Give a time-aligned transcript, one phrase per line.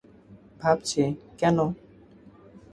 [0.61, 1.01] ভাবছি,
[1.37, 1.57] কেন?